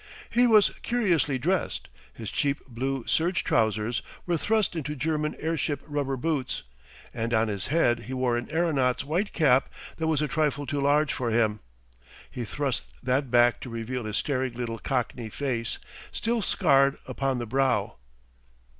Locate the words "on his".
7.35-7.67